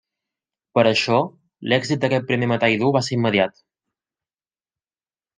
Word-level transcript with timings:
Per 0.77 0.83
això, 0.91 1.17
l'èxit 1.73 2.01
d'aquest 2.05 2.25
primer 2.31 2.47
metall 2.51 2.73
dur 2.85 2.89
va 2.95 3.01
ser 3.09 3.13
immediat. 3.17 3.61